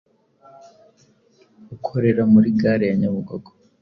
ukorera 1.75 2.23
muri 2.33 2.47
Gare 2.59 2.85
ya 2.89 2.95
Nyabugogo 2.99 3.49